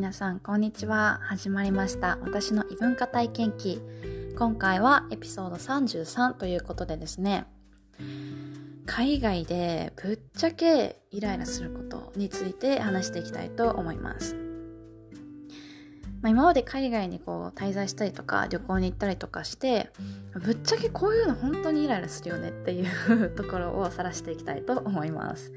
[0.00, 1.20] 皆さんこんにちは。
[1.24, 2.16] 始まりました。
[2.22, 3.82] 私の異文化体験記。
[4.34, 7.44] 今回はエピソード33ということでですね。
[8.86, 14.36] 海外でぶっちゃけイライラすることについて話していきたいと思います。
[16.22, 19.90] まあ、今まで海外にこう滞在したりとか旅行に行ったりとかして
[20.32, 25.52] ぶっちゃけこういうの本当にイライラするよねっていう ところを晒していきたいと思います。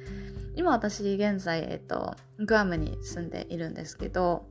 [0.56, 4.46] 今私現在、えっと、グアムに住んでいるんですけど、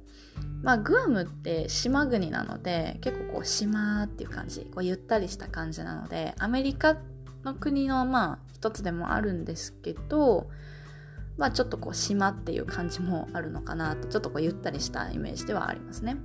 [0.63, 6.97] まあ、グアムって島国なので結構こう島っていう感じこうゆったりした感じなのでアメリカ
[7.45, 10.49] の国のまあ一つでもあるんですけど、
[11.37, 16.17] まあ、ちょっとこう島っていう感じもあるのかなとちょっとこうゆったりしたイメージではありますね。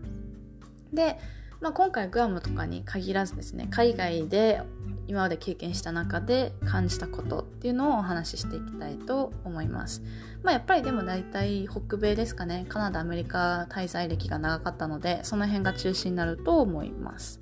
[0.94, 1.18] で、
[1.60, 4.62] まあ、今回グアムとかに限らずですね海外で
[5.08, 10.04] 今まで経験した中で感じたことっていうのをお話ししていきたいと思います。
[10.44, 12.66] まあやっぱりでも大体北米ですかね。
[12.68, 17.40] カナダ、アメリカ滞在歴が長かったので、その辺が中心になると思います。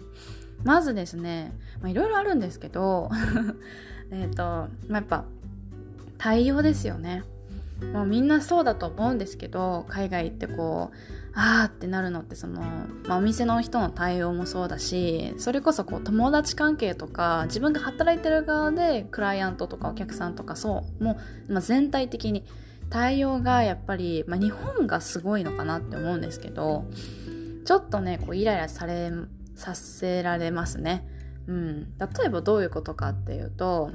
[0.64, 1.54] まずですね、
[1.86, 3.10] いろいろあるんですけど、
[4.12, 5.26] えっと、まあ、やっぱ
[6.18, 7.24] 対応ですよね。
[7.94, 10.98] もうみんなそうだと思うんですけど海外行ってこう
[11.34, 12.62] あーってなるのってその、
[13.08, 21.18] まあ、お店の人の対応もそうだしそれこそこう友達関係とか自分が働いてる側でクライアントとかお客さんとかそうも
[21.50, 22.46] う、まあ、全体的に
[22.90, 26.86] 対応がやっぱり、まあ、日本がすごいのかなって思うんですけど
[27.66, 29.12] ちょっとねこうイライラされ
[29.56, 31.08] させられますね。
[31.48, 33.92] うん、例えばどういうことかっていうと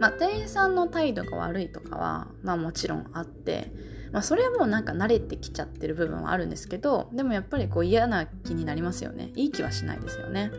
[0.00, 3.70] まあ、店員さんの態度が悪いとかは、まあもちろんあって、
[4.12, 9.30] まあそれはもうなんか慣れてきちゃってる部分はあるんですけど、でもやっぱりこう嫌な気になりますよね。
[9.36, 10.50] いい気はしないですよね。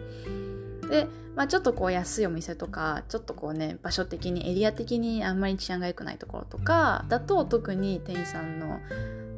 [0.91, 8.79] で、まあちょっとこう安いお店とか、ちょっとこうね、場所的に、エリア的にあんまり治安が良くないところとか、だと特に店員さんの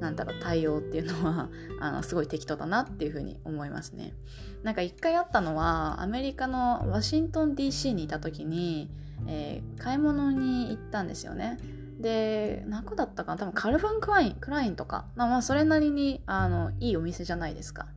[0.04, 1.50] なんだろう対応っていうのは
[1.82, 4.14] あのすごい適当だなっていうふうに思いますね。
[4.62, 8.90] なんか一回あったのはアメリカのワシントン DC にいた時に
[9.28, 11.58] えー、買い物に行ったんですよね。
[12.00, 13.38] で、何個だったかな？
[13.38, 15.06] 多分カルファン・クライン、クラインとか。
[15.16, 17.88] まあ、それなりに、あの、いいお店じゃないですか。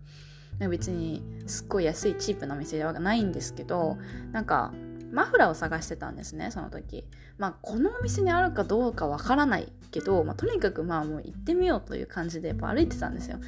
[0.70, 3.98] 別に、すっごい安いチープなお店ではないんですけど、
[4.32, 4.72] なんか、
[5.16, 7.04] マフラーを探してたんですね、その時。
[7.38, 13.38] まあ、このお店にあるかどうかわからないけど、まあ、とにかくまあ、もう行ってみようという感じで、やっぱ歩いてたんですよ。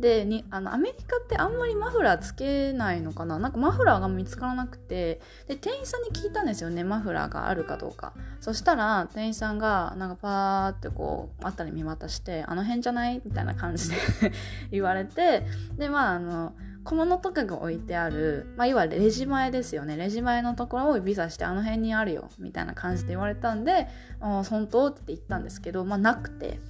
[0.00, 3.38] でにあのアメリカってあんまりマフラーつけないのかな？
[3.38, 13.22] なんかマフラーが見つからなくてで店員さんに聞いたんですよねマフラーがあるかどうかそしたら店員さんがなんかパーってこう辺り見渡してあの辺じゃない？
[13.24, 13.96] みたいな感じで
[14.72, 15.46] 言われて
[15.76, 19.96] でまああの小物とかが置いてある、まあ、いわゆるレジ前ですよね。
[19.96, 23.88] レジ前のところを指さして、あの辺にあるよ、みたいな感じで言われたんで、
[24.20, 24.88] ああ本当？
[24.88, 26.60] って言ったんですけど、まあ、なくて。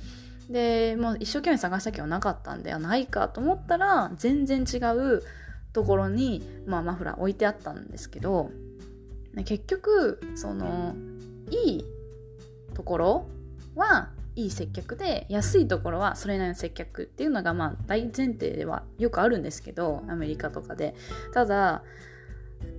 [0.51, 5.23] でもう一生懸命探したけどなかったんであないかと思ったら全然違う
[5.73, 8.51] ところに、まあ、マフラー置いてあったんですけど
[9.47, 10.95] 結局その
[11.49, 11.85] いい
[12.75, 13.27] ところ
[13.75, 20.95] はいい接客で安いところはそれなりの接客っていうのがまあ大前提ではよくあるんですけどアメリカとかで。
[21.33, 21.83] ただ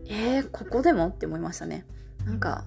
[0.08, 1.86] えー、ここでもって思いましたね。
[2.26, 2.64] なんか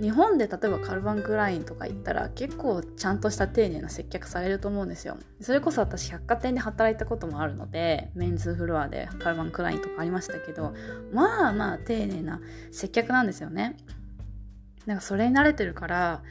[0.00, 5.16] 日本で例えばカルバン・クラインとか行ったら結構ちゃんとした丁寧な接客されると思うんですよ。
[5.40, 10.74] それこそ私百貨店で働いたこともあるのでメンズフロアでカルバン・クラインとかありましたけど
[11.12, 12.40] まあまあ丁寧な
[12.70, 13.76] 接客なんですよね。
[14.84, 16.22] なんかそれに慣れてるから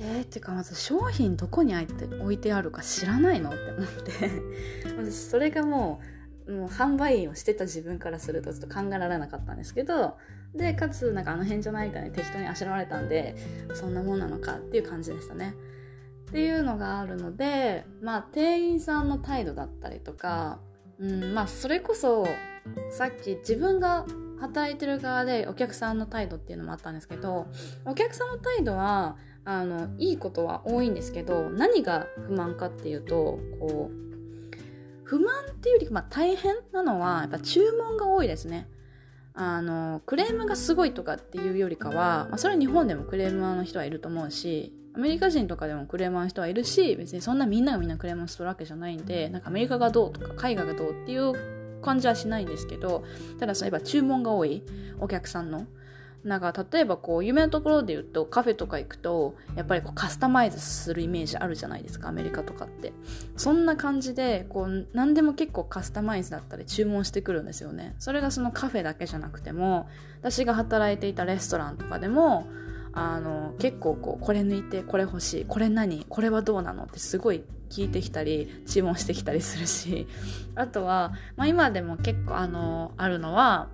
[0.00, 6.14] えー、ってかまず商品どこに置いてあるか知らないのって思ってそれがもう
[6.46, 10.18] もう販売員をしてた自分からするとちょっと考えられなかったんですけど
[10.54, 13.34] でかつなんかあの辺じゃないかね適当にあしらわれたんで
[13.74, 15.54] そんなもんなのかっていう感じでしたね。
[16.28, 20.58] っていうのがあるのでまあ店員さんの態度だったりとか、
[20.98, 22.26] うん、まあそれこそ
[22.90, 24.04] さっき自分が
[24.40, 27.46] 働いてる側でお客さんの態度っていうのもあったんですけど
[27.84, 34.04] お客さんの態度はあのいいことは多いんですけど何が不満かっていうとこう
[35.04, 38.68] 不満っていうより、まあ、大変なのはやっぱ注文が多いですね。
[39.34, 53.02] あのクレームがすごいとかっていうよりかは、まあ、それは日本でもクレーマーの人はいると思うしアメリカ人とかでもクレーマーの人はいるし別にそんなみんながみんなクレーマーするわけじゃないんでなんかアメリカがどうとか海外がどうっていう感じはしないんですけど
[53.40, 54.62] ただそういえば注文が多い
[55.00, 55.66] お客さんの
[56.24, 62.92] なんか例えばこう有名なところで言うとカフェとか行くとやっぱりこうカスタマイズするイメージあるじゃないですかアメリカとかって。
[63.36, 67.94] そんな感じでこう何でも結構カスタマイズだったり注文してくるんですよね。
[67.98, 69.88] それがそのカフェだけじゃなくても
[70.20, 72.46] 私が働いていたレストランとかでも
[72.92, 80.06] あの結構こうこれ抜いてこれ欲しいこれ何これはどうなのってすごい聞いてきたり注文してきたりするし。
[80.56, 83.68] あとは、まあ、今でも結構あのあるのは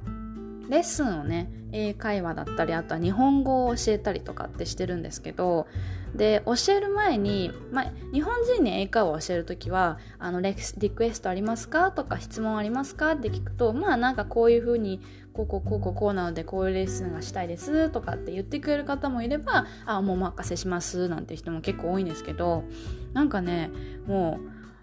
[0.70, 5.66] レッスンをね英会話だったりあとは日本語を教えたりとかってしてるんですけど
[6.14, 11.92] で教える前に、まあ、日本人に英会話を教える時はあのレリクエストありますか？
[11.92, 13.12] とか質問ありますか？
[13.12, 15.00] って聞くとまあなんかこういう風に
[15.32, 22.64] こうこうこうこうこうなのでこういうレッスンがしたいですとかって言ってくれる方もいればあもうお任せしますなんて人も結構多いんですけど
[23.12, 23.70] なんかね
[24.08, 24.40] も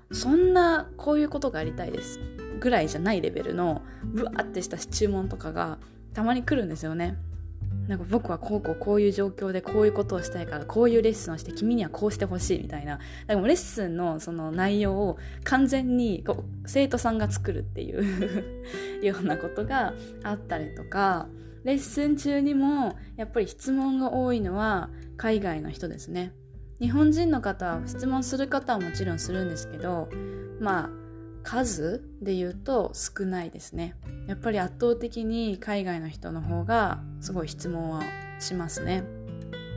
[0.10, 2.20] うそんなこういうことがやりたいです。
[2.60, 5.78] ぐらいじゃないレベルのブワーってした注文とかが
[6.14, 7.18] たまに来るんですよね。
[7.88, 18.56] なんか僕はこうこうこういう状況でこういうことをしたいからこういうレッスンをして君にはこうしてほしいみたいなでもレッスンのその内容を完全にこう生徒さんが作るっていう
[19.06, 19.94] ようなことが
[20.24, 21.28] あったりとか
[21.64, 26.34] レッスン中にもやっぱり質問が多いのは海外の人ですね
[26.80, 30.10] 日本人の方は質問する方はもちろんするんですけど
[30.60, 31.07] まあ
[31.48, 33.96] 数で言うと少ないですね。
[34.28, 38.04] やっぱり圧倒的に海外の人の方がすごい質問は
[38.40, 39.06] しますね。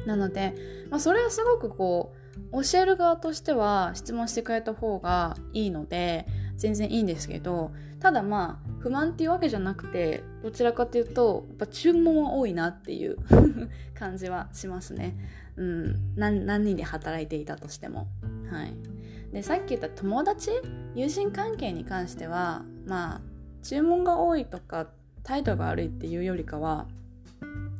[0.04, 0.56] なので、
[0.90, 2.12] まあ、それはすごくこ
[2.50, 6.26] う教える側としては質問してくれた方がいいので
[6.56, 7.70] 全然いいんですけど
[8.00, 13.16] ただまあ不満っていうわけじゃなくてどちらかというとやっぱ注文は多いなっていう
[13.94, 15.16] 感じはしますね。
[15.56, 16.14] うん。
[16.16, 18.08] 何何人で働いていたとしても。
[18.50, 18.99] はい。
[19.32, 20.50] でさっき言った友達
[20.94, 23.20] 友人関係に関してはまあ
[23.62, 24.88] 注文が多いとか
[25.22, 26.86] 態度が悪いっていうよりかは、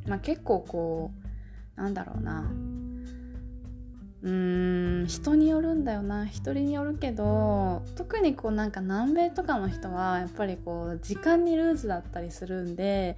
[0.07, 1.11] まあ、結構こ
[1.77, 2.51] うなんだろうな
[4.23, 13.17] うーん人によるんだよな人によるけど特にこうなんか南米とかの人はやっぱりこう時間にルーズだったりするんで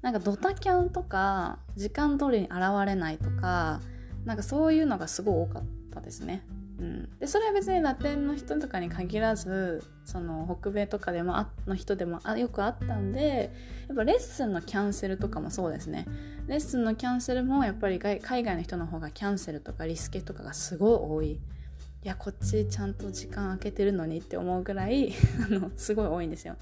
[0.00, 3.80] なんかドタキャンとか時間通りに現れないとか
[4.24, 6.42] なんかそういうのがすごい多かったですね。
[6.84, 13.50] うん、でそれは別にラテンの人とかに限らずその北米とかでもあの人でもあよくあったんで
[13.88, 16.06] やっぱレッスンのキャンセルとかもそうですね。
[16.46, 21.30] レッスンのキャンセルもやっぱり海外の人の方がキャンセルとかリスケとかがすごい多い。
[21.32, 25.14] いやこっちちゃんと時間空けてるのにって思うぐらい
[25.46, 26.56] あのすごい多いんですよ。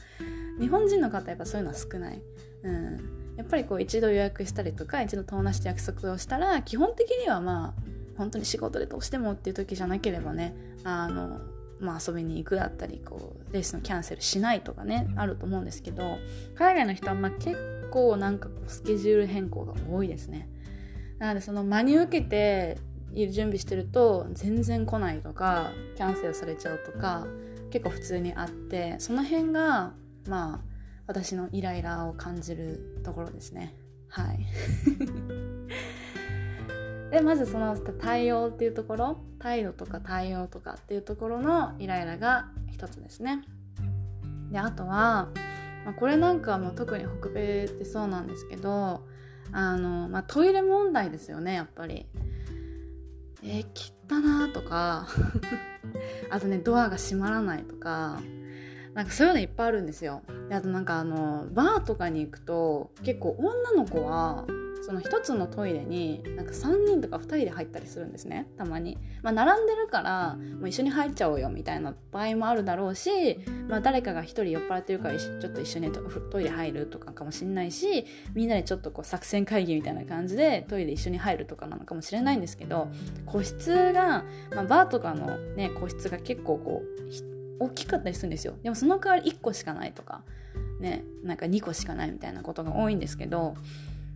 [0.60, 2.22] 日本人の方やっぱそういうのは少ない、
[2.62, 7.91] うん、やっぱりこう一度予約したりとか一度友達と約束をしたら基本的にはまあ
[8.22, 10.54] 本当に仕事でどうしてもっていう時じゃなければね
[10.84, 11.40] あの、
[11.80, 16.18] まあ、遊びに行くだったりこうレースのキャンセルしないとかねあると思うんですけど
[16.54, 17.56] 海外の人はまあ結
[17.90, 20.48] 構なんかスケジュール変更が多いですね。
[21.18, 22.78] なのでその真に受けて
[23.12, 27.26] 準備してると全然来ないとかキャンセルされちゃうとか
[27.70, 29.94] 結構普通にあってその辺が
[30.28, 30.60] まあ
[31.08, 33.74] 私のイライラを感じるところですね。
[34.08, 34.46] はい
[37.12, 43.42] でまずその対応っていうところ態度とか対応とかっていうところのイライラが一つですね。
[44.50, 45.28] であとは、
[45.84, 49.06] まあ、これなんかも特に北米ってそうなんですけど
[49.52, 52.06] あの、まあ、トイレ問題ですよねやっぱり。
[53.44, 55.08] えー、切ったなとか
[56.30, 58.20] あとねドアが閉まらないとか
[58.94, 60.22] なんかそういうのいっぱいあるんですよ。
[60.48, 64.46] であとなんかあのバーとかに行くと結構女の子は
[64.82, 68.48] その一つのトイレになんか3人とか2人で入ったりするんですね。
[68.56, 82.88] たまに、まあ、並んでるからもう一緒に入っちゃおうよみたいな場合もあるだろうし、まあ、誰かが1人酔っ払ってるからちょっと一緒にトイレ入るとかかもしんないしみんなでちょっとこう作戦会議みたいな感じでトイレ一緒に入るとかなのかもしれないんですけど
[83.24, 88.54] 個室が、まあ、バーとかのね個室が結構こう大きかったりするんですよ。
[88.62, 90.22] でもその代わり1個しかないとか
[90.80, 93.54] ねなんか2個しかないみたいなことが多いんですけど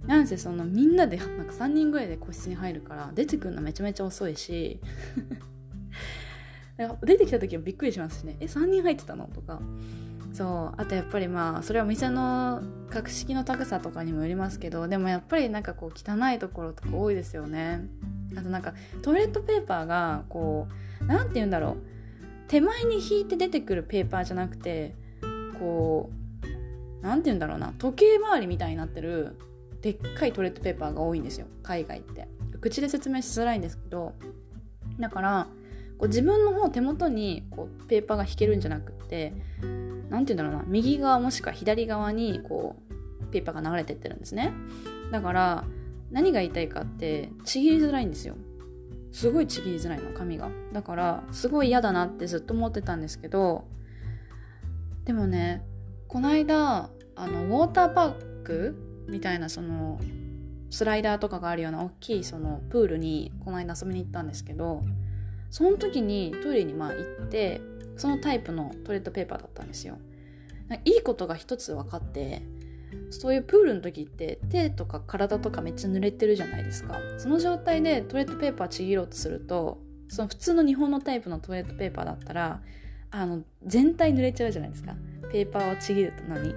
[0.06, 4.80] なんせそのみんなでなんか3人ぐらいで個室に入るから出てくるのめちゃめちゃ遅いし。
[7.02, 8.36] 出てきた時はびっくりしますしね。
[8.38, 9.28] え3人入ってたの？
[9.32, 9.60] とか。
[10.34, 10.80] そう。
[10.80, 17.86] あとやっぱりまあそれはお店の格式の高さとかにもよりますけどでもやっぱりなんかこう汚いところとか多いですよね。
[18.36, 20.68] あとなんかトイレットペーパーがこ
[21.00, 21.76] う何て言うんだろう。
[22.48, 24.94] 手前に引いて出てくるペーパーじゃなくて
[25.58, 27.72] こう何て言うんだろうな。
[27.78, 29.38] 時計回りみたいになってる
[29.86, 31.46] でっかいトイレットペーパーが多いんですよ。
[31.62, 32.26] 海外って。
[32.60, 34.14] 口で説明しづらいんですけど
[34.98, 35.46] だから
[35.98, 39.32] こう自分の方手元にこうペーパーが引けるんじゃなくって
[40.10, 40.64] 何て言うんだろうな。
[40.66, 42.74] 右側もしくは左側にこ
[43.20, 44.52] うペーパーが流れてってるんですね。
[45.12, 45.64] だから
[46.10, 48.34] 何が言いたいかってちぎりづらいんですよ。
[49.12, 50.50] すごいちぎりづらいの紙が。
[50.72, 53.68] だからすごい嫌だなってずっと思ってたんですけど
[55.04, 55.64] でもね
[56.08, 60.00] この間あのウォーターパークみたいなその
[60.70, 64.82] スライダーとかがあるような大きいそのプールにこの間遊びに行ったんですけど
[65.50, 67.60] その時にトイレにまあ行って
[67.96, 69.98] そのタイプのトイレットペーパーだったんですよ。
[70.84, 72.42] いいことが一つ分かって
[73.10, 76.98] そういうプールの時って手とか体とかめっちゃ濡れてるじゃないですか。
[77.18, 82.60] その状態でトイレットペーパーちぎろうとするとその普通の日本のタイプのトイレットペーパーだったら
[83.12, 84.96] あの全体濡れちゃうじゃないですか。
[85.30, 86.54] ペーパーをちぎるのに。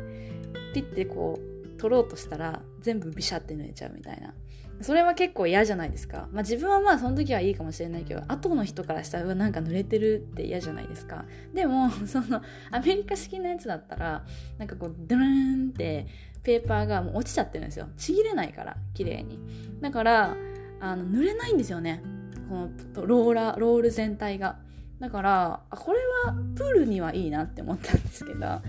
[0.73, 1.48] ピッてこう
[1.79, 4.33] 取ろうとしたら全部ビシャって濡れちゃうみたいな
[4.81, 6.29] それは結構嫌じゃないですか。
[6.31, 11.25] まあ自分はまあその時はいいかもしれないけど、後の人からしたらなんか濡れてるって嫌じゃないですか。
[11.53, 14.25] でも、 そのアメリカ式のやつだったら、
[14.57, 16.07] なんかこう、ドゥーンって
[16.43, 17.89] ペーパーがもう落ちちゃってるんですよ。
[17.97, 19.37] ちぎれないから、綺麗に。
[19.81, 20.37] だから、
[20.79, 22.01] あの、濡れないんですよね。
[22.47, 24.59] このローラー、ロール全体が。
[25.01, 28.61] だから、これはプールにはいいなって思ったんですけど、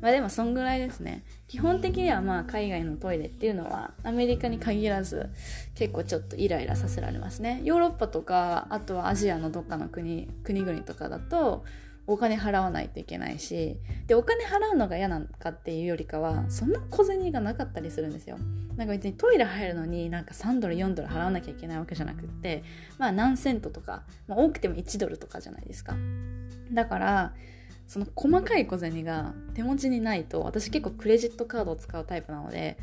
[0.00, 1.22] まあでもそんぐらいですね。
[1.48, 5.30] 基本的にはまあ海外のトイレっていうのはアメリカに限らず
[5.74, 7.60] 結構ちょっとイライラさせられますね。
[7.64, 11.64] ヨーロッパとかあとはアジアのどっかの国国々とかだと
[12.06, 18.36] お金払わないといけないしでお金払うのが嫌なのかっていうよりかはそんな小銭がなかったりするんですよ
[18.76, 22.62] なんか別にトイレ入るのになんか3ドル4ドル払わなきゃいけないわけじゃなくって
[22.98, 25.96] まあ何セントとか、まあ、多くても1ドルとかじゃないですか
[26.72, 27.32] だから
[27.86, 32.78] その細かい小銭が手持ちにないと私結構クレジットカードを使うタイプなので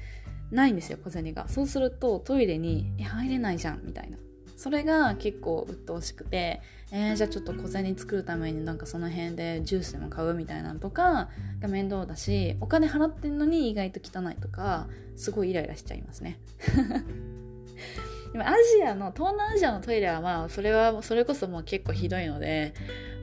[0.51, 1.47] ないんですよ小銭が。
[1.47, 4.17] そうするとトイレに「入れないじゃん」みたいな。
[4.57, 10.35] それが結構鬱陶しくて、えー、じゃあちょっと小銭作るためになんかその辺でジュースでも買う？
[10.35, 11.29] みたいなのとか
[11.59, 16.37] が面倒だしお金払ってんのに意外と汚いとかすごいイライラしちゃいますね。
[18.33, 22.75] でもアジアの東南アジアのトイレはまあそれはそれこそもう結構ひどいので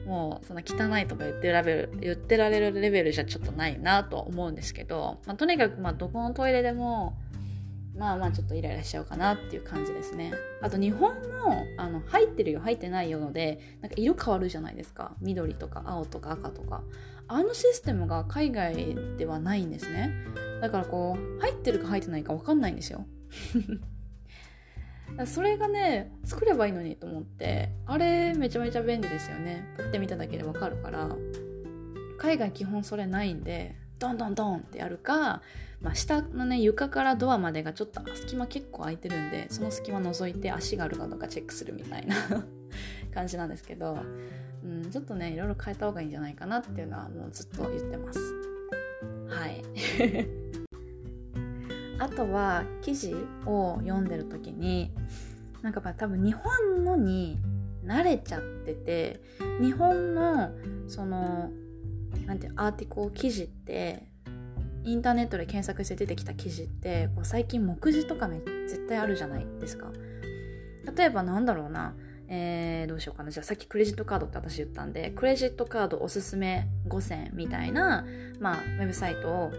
[0.09, 7.15] もうそんな汚いとか言ってられる言ってられるレベルじゃちょっとないなと思うんですけど、まあ、とにかくまあどこのトイレでも
[7.95, 10.33] まあまあちょっとイライラしちゃうかなっていう感じですね。
[10.63, 15.13] あと日本もあの入ってるよ入ってないよのでなんか色変わるじゃないですか。
[15.21, 16.81] 緑とか青とか赤とか。
[17.27, 20.11] あのシステムが海外ではないんですね。
[20.59, 23.05] だからこう入ってるか入ってないか分かんないんですよ。
[25.25, 29.73] それがね作ればいいのにと思ってあれめちゃめちゃ便利ですよね。
[29.77, 31.15] 撮ってみただけでわかるから。
[32.19, 35.41] 海外基本それないんでドンドンドンってやるか、
[35.81, 42.15] まあ、下のね床からドアまでがちょっと隙間結構空いてるんでその隙間覗いて足があるかどうかチェックするみたいな
[43.13, 43.97] 感じなんですけど、
[44.63, 48.19] うん、ちょっとねいろいろ変えた方がいいんじゃないかなっていうのはもうずっと言ってます。
[49.27, 50.38] はい。
[51.99, 53.13] あとは記事
[53.45, 54.91] を読んでる時に
[55.61, 57.37] なんか多分日本のに
[57.85, 59.21] 慣れちゃってて
[59.61, 60.51] 日本の
[60.87, 61.51] その
[62.25, 64.07] なんてアーティコ記事って
[64.83, 69.91] インターネットで検索して出てきた記事ってこう最近目次とかめ絶対あるじゃないですか。
[70.95, 71.93] 例えばなんだろうな
[72.31, 73.31] えー、どうしようかな。
[73.31, 78.05] じゃあさっきクレジットカードって私言ったんでクレジットカードおすすめ5選みたいな、
[78.39, 79.51] まあ、ウェブサイトを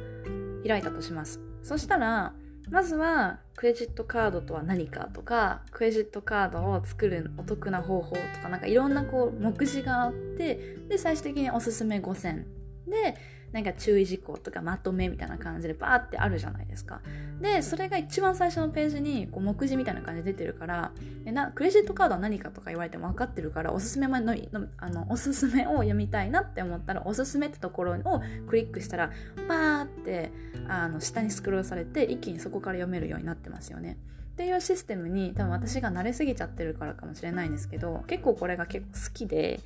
[0.66, 1.49] 開いたとします。
[1.62, 2.34] そしたら
[2.70, 12.46] まずはクレジットカードとは何かとかクレジットカードを作るお得な方法とかなんかいろんなこう目次があってで最終的におすすめ5選
[12.90, 13.16] で
[13.52, 17.00] なんか注意事項とかまとめみたいな感じでバーってあるじゃないですか。
[17.40, 20.92] で、それが一番最初のページにこう目次みたいな感じで出てるから
[21.24, 24.36] えな、クレジットカードは何かとか言われても分かってるから、おすすめの
[24.76, 29.10] あのおすすめを読みたいなって思ったら、おすすめってところをクリックしたら、
[29.48, 30.30] バーって
[30.68, 33.98] あの下にスクロールされて、一気にそこから読めるようになってますよね。
[34.40, 39.60] っていうシステムに多分私が慣れすぎちゃってるからかもしれないんですけど結構これが結構好きで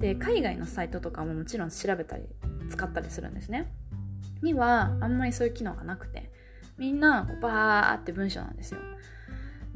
[0.00, 2.24] で海外のサイトとかももちろん調べたり
[2.68, 3.72] 使ったりするんですね。
[4.42, 6.32] にはあんまりそういう機能がなくて
[6.76, 8.80] みんなこうバーって文章なんですよ。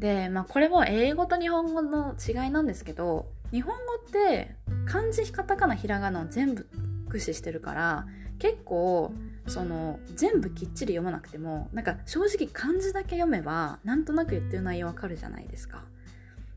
[0.00, 6.66] でまあこれも英語と日本語の違いなんですけど日本語って漢字カタカナひらがなを全部
[7.04, 8.06] 駆使してるから
[8.40, 9.12] 結構
[9.46, 15.84] その全部きっちり読まなくてもなんか正直漢字だけ読めばなんとなく言ってる内容わかるじゃないですか。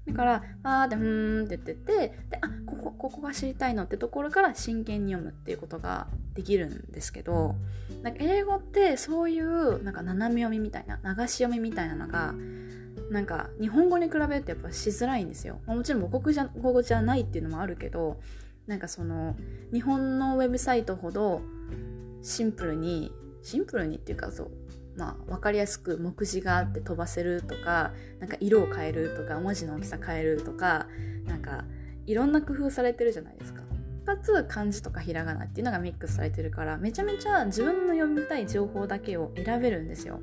[0.06, 7.56] だから、あーで、うーんって言ってて、で、あ、ここ、ここが知りたいのってところから真剣に読むっていうことができるんですけど、
[8.02, 12.34] なんか英語ってそういうなんか斜め読みみたいな、流し読みみたいなのが、
[13.12, 15.62] なんか日本語に比べるとやっぱしづらいんですよ。
[15.68, 18.20] もちろん母国語じゃないっていうのもあるけど、
[18.68, 19.38] なんかその
[19.72, 21.42] 日本のウェブサイトほど
[22.24, 23.12] シンプルに
[23.44, 24.52] シンプルにっていうかそう
[24.96, 30.88] まあ分かりやすく目次があって飛ばせるとかなんか色を変えるとか文字の大きさ変えるとか
[31.26, 31.66] なんか
[32.06, 33.62] いろんな工夫されてるじゃないですか。
[34.06, 40.20] かつ漢字とかひらがなっていうのがミックスされてるからめちゃめちゃ自分の読みたい情報だけを選べるんですよ。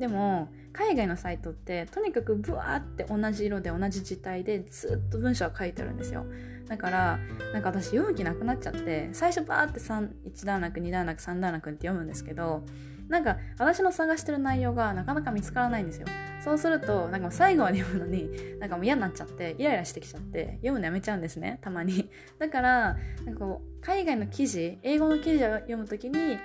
[0.00, 6.26] でも海外のサイトってとにかくブワーって同じ色で同じ字体でずっと文章が書いてあるんですよ
[6.68, 7.18] だから
[7.52, 12.64] なんか私読む気なくなっちゃって最初バーって1段落2段落3段落って読むんですけど
[13.08, 16.06] なんか私の探してる内容がなかなか見つからないんですよ。
[16.42, 22.10] そうするとなんか最後まで読むのになんかもう嫌になっちゃってイライラしてきちゃって読むのやめちゃうんですねたまに。
[22.38, 26.38] だからなんかこう海外の記事英語の記事を読む時に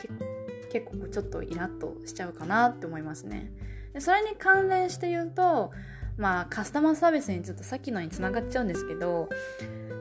[0.71, 3.51] 結構ちょっとイラッとしちゃうかなって思いますね。
[3.93, 5.71] でそれに関連して言うと
[6.17, 9.29] まあカスタマーサービスにちょっとさっきのにつながっちゃうんですけど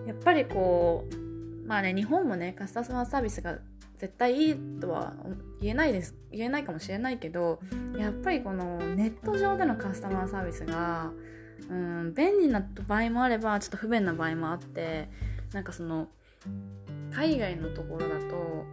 [0.06, 3.58] やっぱりこうまあね日本もねカスタマーサービスが
[3.98, 5.14] 絶対いいとは
[5.60, 7.60] 言えないです言えないかもしれないけど
[7.98, 11.10] やっぱりこのネット上でのカスタマーサービスが
[11.70, 15.08] うん便利な場合もあればちょっと不便な場合もあって
[15.52, 16.08] なんかその
[17.12, 18.64] 海外のところだと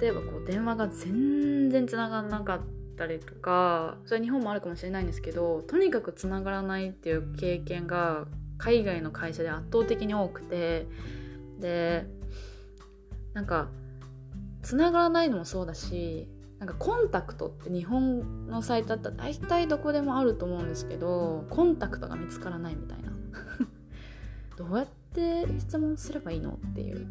[0.00, 2.60] 例えばこう電話が全然つながらなかっ
[2.96, 8.26] たりとかそれは日本もあるかもしれないんですけどとにかくつながらないっていう経験が
[8.58, 10.86] 海外の会社で圧倒的に多くて
[11.58, 12.06] で
[13.34, 13.68] なんか
[14.62, 23.12] つながらないのもそうだしなんかコンタクトって日本のサイトだったら大体どこでもあると思うんですけどコンタクトが見つからないみたいな。
[24.56, 27.06] どうやって質問すればいいのっていう。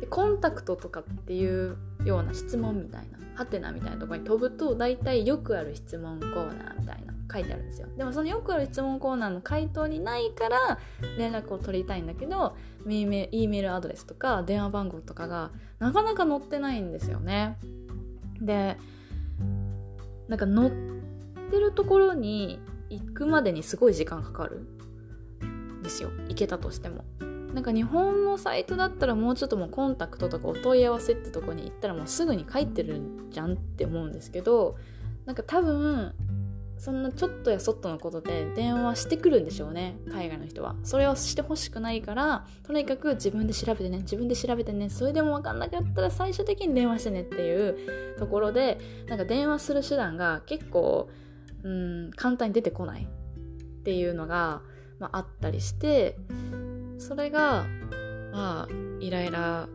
[0.00, 7.13] でコンタクトとかっていうような質問みたいなハテナみたいなとこに飛ぶと大体よくある質問コーナーみたいな。
[7.34, 7.88] 書いてあるんですよ。
[7.96, 10.78] でもそのよくある質問コーナーの回答にないから
[11.18, 12.56] 連絡を取りたいんだけど
[12.88, 15.50] E メールアドレスとか電話番号とかが
[15.80, 17.58] なかなか載ってないんですよね。
[18.40, 18.78] で
[20.28, 24.60] なんか載ってるところに行くまでにすごい時間かかる
[25.44, 26.10] んですよ。
[26.28, 27.04] 行けたとしても。
[27.54, 33.00] なんか日本のサイトだったらもうちょっともうコンタクトとかお問い合わせってとこに行ったらもうすぐに書いてる
[33.30, 34.76] じゃんって思うんですけど
[35.24, 36.12] なんか多分
[36.78, 39.96] そんなちょっとやそっとのことで電話してくるんでしょうね。
[40.10, 40.76] 海外の人は。
[40.82, 51.08] それをしてほしくないからとにかく自分で調べてね自分で調べてねそれでも分かんなかったら最終的に電話してねっていうところでなんか電話する手段が結構
[51.62, 53.06] うん簡単に出てこない。
[53.06, 54.62] っていうのが、
[54.98, 56.16] まあ、あったりして
[56.96, 57.66] それが
[58.32, 59.68] まあイライラ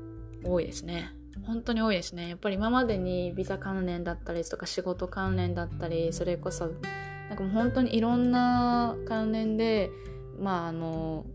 [0.43, 1.13] 多いですね。
[1.45, 2.29] 本当に多いですね。
[2.29, 6.71] やっぱり今までにビザ関連だったりとか仕事関連だったりそれこそ
[7.29, 9.89] なんかもう本当にいろんな関連で
[10.39, 11.25] まああの、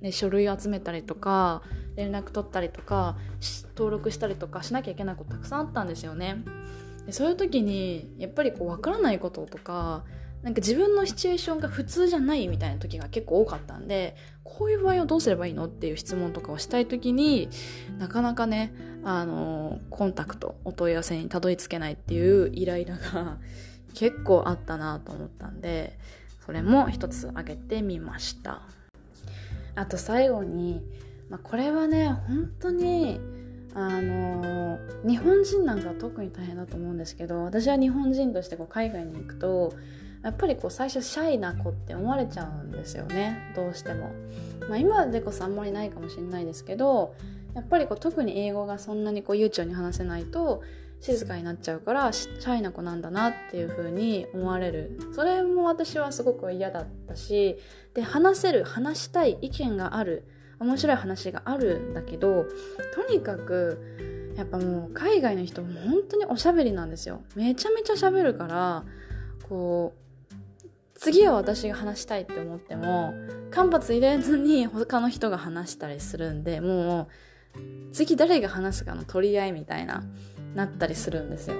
[0.00, 1.62] ね、書類集めたりとか
[1.96, 3.16] 連絡取ったりとか
[3.76, 6.44] 登録したりとかしなきゃいけないことたくさんあったんですよね。
[7.06, 10.04] でそういう時にやっぱりこう分からないこととか
[10.42, 17.48] なんか自分のシチュエーションが普通じゃないみたいな時が結構多かったんでこういう場合はどうすればいいのっていう質問とかをしたい時に
[17.98, 18.74] なかなかね
[19.04, 23.38] あのコンタクトお問い合わせにたどり着けないっていうイライラが
[23.94, 25.98] 結構あったなと思ったんで
[26.44, 28.62] それも一つ挙げてみました。
[29.74, 30.82] あと最後に、
[31.30, 33.20] まあ、これはね本当に
[33.74, 39.72] あの日本人なんか特に大変だと思うんですけど私は日本人としてこう海外に行くと
[40.22, 43.52] やっぱりこう最初シャイな子って思われちゃうんですよね。
[43.56, 44.10] どうしても、
[44.68, 47.14] まあ、今でこそあんまりないかもしれないですけど
[47.54, 50.62] やっぱりこう特に英語がそんなにこう悠長に話せないと
[51.00, 54.98] 静かになっちゃうからシャイな子なんだなっていう風に思われる。
[55.14, 57.58] それも私はすごく嫌だったし
[57.94, 60.24] で話せる話したい意見がある。
[60.60, 62.46] 面白い話があるんだけど
[62.94, 67.22] とにかくやっぱもう海外の人も本当におしゃべりなんですよ。
[67.34, 68.84] めちゃめちゃしゃべるから
[69.48, 70.01] こう
[71.02, 73.12] 次は私が話したいって思っても
[73.50, 77.08] 間髪入れずに他の人が話したりするんでも
[77.56, 80.04] う次誰が話すかの取り合いみたいな
[80.54, 81.56] なったりするんですよ。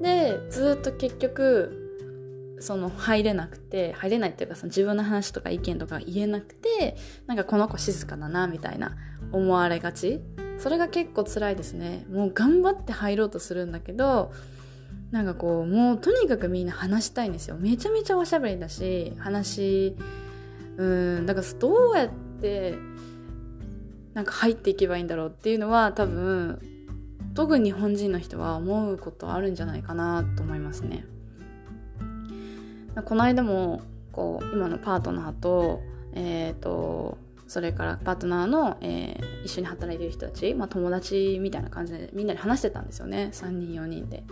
[0.00, 8.96] でずっと結局その入れなくて入れないっていうかその自分の話とか意見とか言えなくてなんかこの子静かだなみたいな
[9.32, 10.20] 思われがち。
[10.58, 12.06] それが結構辛いですね。
[12.08, 14.30] もう頑張って入ろうとするんだけど
[15.10, 19.96] なんかこうもうとにかくみんな話したいんですよめちゃめちゃおしゃべりだし話
[20.76, 22.08] うんだからどうやっ
[22.40, 22.76] て
[24.14, 26.60] なんか入っていけばいいんだろうっていうのは多分
[27.34, 31.04] 特に日本人の人は思うことあるんじゃないかなと思いますね。
[33.04, 35.80] この間もこう今のパートナーと,、
[36.12, 44.24] えーと、それからパートナーの、えー、一緒に働いてる人たち、まあ、友達みたいな感じでみんなで話してたんですよね3人4人で。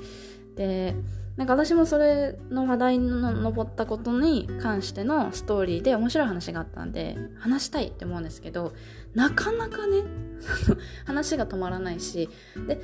[0.58, 0.96] で
[1.36, 8.72] なんか私もそれの話題の上ったことに関してのストーリーで面白い話があったんで話したいって思うんですけど
[9.14, 10.04] なかなかね
[11.04, 12.28] 話が止まらないし
[12.66, 12.80] で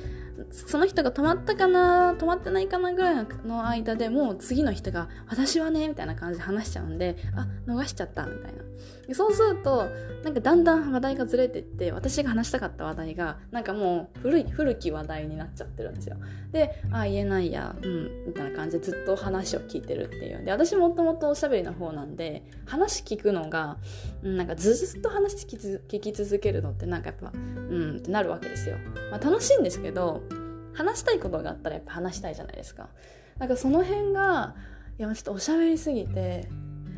[0.51, 8.63] その人が止まったかな止まってないかなぐらいの間でもう次の人が「私はね」みたいな感じで話しちゃうんであ逃しちゃったみたいな。
[9.07, 9.87] でそうすると
[10.23, 16.17] なんかだんだん話題がずれてって私が話したかった話題がなんかもう古い古き話題になっちゃってるんですよ。
[16.51, 20.39] で「あ言えないやうん」みたいな感じでずっと話を聞いてるっていう。
[20.39, 23.77] んで私もともとおしゃべりの方なんで話聞くのが、
[24.23, 28.77] うん、なんかずっと話聞き続けるのってなんかやっぱうんってなるわけですよ、
[29.11, 30.23] まあ、楽しいんですけど
[30.73, 32.89] 話したいことがあったらやっぱ話したいじゃないですか。
[33.37, 34.55] なんかその辺が
[34.97, 36.47] いやちょっとおしゃべりすぎて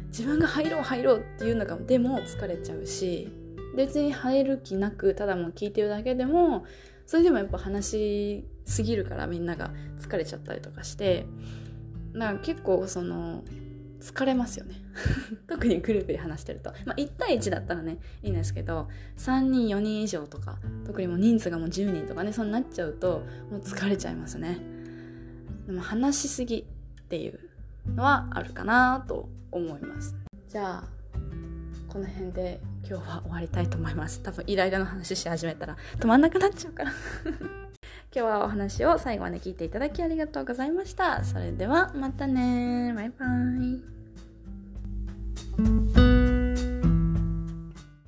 [0.10, 3.32] 自分が入ろう入ろうっていうのがでも疲れちゃうし
[3.76, 6.66] 別に入る気なくただもう聞いてるだけでも
[7.06, 11.26] それでもやっぱ話しすぎるからみんなが疲れちゃったりとかして
[12.14, 13.44] なんか結構その
[14.02, 14.76] 疲れますよね。
[15.48, 24.60] 特にグループで話してると、まあ、1対1だったらねいいんですけど3人4人以上とか特にもう人数がもう10人とかねそうなっちゃうともう疲れちゃいますね。
[25.66, 26.64] でも話しすぎっ
[27.10, 27.40] ていう
[27.96, 30.16] のはあるかなと思います。
[30.48, 30.84] じゃあ
[31.90, 34.22] この辺で今日は終わりたいと思います。
[34.22, 36.92] 多分イライラの話し始めたら止まんなくなっちゃうから。
[38.16, 41.24] 今日はお話を最後まで聞いていただきありがとうございました。
[41.24, 43.97] それではまたねバイバイ。